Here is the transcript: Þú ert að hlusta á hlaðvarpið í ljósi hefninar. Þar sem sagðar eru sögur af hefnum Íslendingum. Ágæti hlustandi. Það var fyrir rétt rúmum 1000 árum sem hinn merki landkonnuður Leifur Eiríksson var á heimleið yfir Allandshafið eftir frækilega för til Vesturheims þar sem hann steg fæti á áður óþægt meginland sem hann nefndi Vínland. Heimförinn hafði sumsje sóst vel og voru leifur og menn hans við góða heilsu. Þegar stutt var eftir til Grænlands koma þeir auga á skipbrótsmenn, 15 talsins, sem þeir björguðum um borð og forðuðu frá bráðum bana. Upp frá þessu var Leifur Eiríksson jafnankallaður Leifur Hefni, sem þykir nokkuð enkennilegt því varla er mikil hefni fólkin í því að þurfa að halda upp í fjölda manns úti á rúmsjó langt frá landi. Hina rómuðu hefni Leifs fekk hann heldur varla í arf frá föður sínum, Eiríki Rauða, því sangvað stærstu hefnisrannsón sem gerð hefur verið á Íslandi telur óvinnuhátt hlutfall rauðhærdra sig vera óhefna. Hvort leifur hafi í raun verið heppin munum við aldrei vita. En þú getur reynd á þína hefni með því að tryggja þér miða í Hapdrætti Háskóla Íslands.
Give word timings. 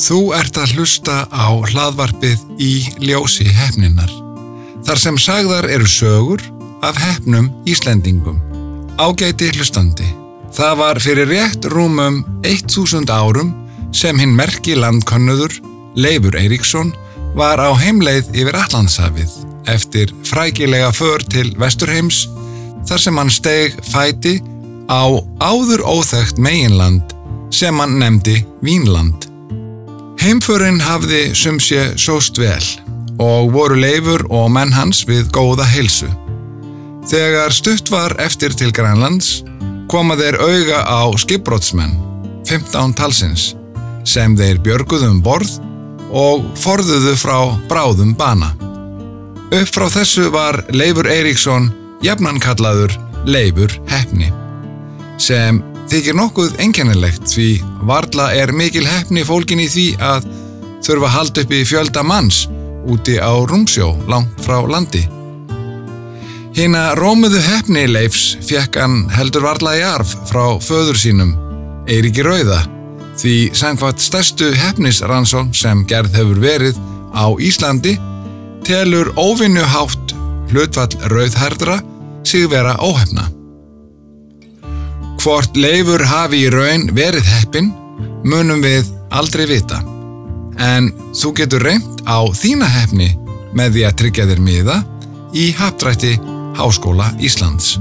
Þú 0.00 0.18
ert 0.32 0.56
að 0.56 0.78
hlusta 0.78 1.26
á 1.28 1.52
hlaðvarpið 1.52 2.40
í 2.56 2.72
ljósi 3.04 3.44
hefninar. 3.52 4.08
Þar 4.86 5.00
sem 5.02 5.18
sagðar 5.20 5.68
eru 5.68 5.88
sögur 5.88 6.40
af 6.86 6.96
hefnum 6.96 7.50
Íslendingum. 7.68 8.38
Ágæti 8.96 9.50
hlustandi. 9.52 10.08
Það 10.56 10.74
var 10.80 11.00
fyrir 11.04 11.28
rétt 11.28 11.68
rúmum 11.68 12.22
1000 12.48 13.12
árum 13.12 13.52
sem 13.92 14.16
hinn 14.18 14.32
merki 14.34 14.74
landkonnuður 14.78 15.60
Leifur 16.00 16.38
Eiríksson 16.38 16.94
var 17.36 17.60
á 17.60 17.70
heimleið 17.76 18.32
yfir 18.32 18.56
Allandshafið 18.56 19.36
eftir 19.70 20.10
frækilega 20.26 20.90
för 20.96 21.22
til 21.28 21.52
Vesturheims 21.60 22.24
þar 22.88 23.04
sem 23.04 23.20
hann 23.20 23.30
steg 23.30 23.76
fæti 23.92 24.38
á 24.88 25.04
áður 25.44 25.84
óþægt 25.84 26.40
meginland 26.40 27.14
sem 27.54 27.76
hann 27.78 27.98
nefndi 28.00 28.40
Vínland. 28.64 29.29
Heimförinn 30.20 30.82
hafði 30.84 31.30
sumsje 31.32 31.94
sóst 31.96 32.36
vel 32.36 32.60
og 33.24 33.54
voru 33.54 33.78
leifur 33.80 34.26
og 34.28 34.50
menn 34.52 34.72
hans 34.76 34.98
við 35.08 35.30
góða 35.32 35.64
heilsu. 35.64 36.10
Þegar 37.08 37.54
stutt 37.56 37.88
var 37.88 38.12
eftir 38.20 38.52
til 38.52 38.68
Grænlands 38.76 39.38
koma 39.88 40.18
þeir 40.20 40.36
auga 40.44 40.82
á 40.84 41.08
skipbrótsmenn, 41.16 41.96
15 42.44 42.92
talsins, 43.00 43.46
sem 44.04 44.36
þeir 44.36 44.60
björguðum 44.60 45.16
um 45.16 45.24
borð 45.24 45.56
og 46.12 46.44
forðuðu 46.60 47.16
frá 47.16 47.38
bráðum 47.72 48.12
bana. 48.12 48.52
Upp 49.56 49.72
frá 49.72 49.88
þessu 49.88 50.28
var 50.36 50.60
Leifur 50.68 51.08
Eiríksson 51.08 51.72
jafnankallaður 52.04 52.92
Leifur 53.24 53.72
Hefni, 53.88 54.28
sem 55.16 55.64
þykir 55.90 56.14
nokkuð 56.14 56.58
enkennilegt 56.62 57.26
því 57.32 57.48
varla 57.88 58.30
er 58.38 58.52
mikil 58.54 58.86
hefni 58.86 59.24
fólkin 59.26 59.62
í 59.62 59.68
því 59.70 59.86
að 59.98 60.28
þurfa 60.86 61.08
að 61.08 61.14
halda 61.16 61.44
upp 61.44 61.54
í 61.54 61.62
fjölda 61.66 62.04
manns 62.06 62.44
úti 62.90 63.16
á 63.18 63.32
rúmsjó 63.50 63.92
langt 64.10 64.44
frá 64.44 64.60
landi. 64.70 65.02
Hina 66.54 66.90
rómuðu 66.98 67.40
hefni 67.44 67.86
Leifs 67.90 68.36
fekk 68.46 68.78
hann 68.80 69.04
heldur 69.14 69.46
varla 69.46 69.76
í 69.78 69.82
arf 69.86 70.14
frá 70.30 70.58
föður 70.62 70.98
sínum, 70.98 71.34
Eiríki 71.90 72.24
Rauða, 72.26 72.62
því 73.20 73.34
sangvað 73.56 74.00
stærstu 74.02 74.52
hefnisrannsón 74.58 75.52
sem 75.56 75.84
gerð 75.90 76.16
hefur 76.18 76.42
verið 76.42 76.78
á 77.14 77.26
Íslandi 77.38 77.96
telur 78.66 79.12
óvinnuhátt 79.18 80.14
hlutfall 80.50 80.94
rauðhærdra 81.10 81.80
sig 82.26 82.50
vera 82.50 82.76
óhefna. 82.78 83.39
Hvort 85.20 85.52
leifur 85.52 86.00
hafi 86.00 86.46
í 86.46 86.48
raun 86.48 86.86
verið 86.96 87.26
heppin 87.28 87.66
munum 88.24 88.62
við 88.64 88.86
aldrei 89.12 89.44
vita. 89.50 89.82
En 90.56 90.88
þú 91.12 91.34
getur 91.36 91.64
reynd 91.66 92.00
á 92.08 92.24
þína 92.32 92.64
hefni 92.64 93.10
með 93.52 93.74
því 93.74 93.84
að 93.84 93.98
tryggja 94.00 94.26
þér 94.30 94.40
miða 94.46 94.78
í 95.36 95.50
Hapdrætti 95.58 96.14
Háskóla 96.56 97.10
Íslands. 97.20 97.74